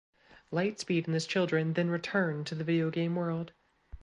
Lightspeed 0.51 1.05
and 1.05 1.13
his 1.13 1.27
children 1.27 1.73
then 1.73 1.91
return 1.91 2.43
to 2.45 2.55
the 2.55 2.63
video 2.63 2.89
game 2.89 3.15
world. 3.15 3.51